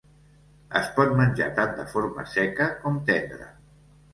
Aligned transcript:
Es 0.79 0.87
pot 0.95 1.13
menjar 1.19 1.49
tan 1.61 1.75
de 1.81 1.85
forma 1.91 2.27
seca 2.33 2.71
com 2.81 2.99
tendra. 3.11 3.53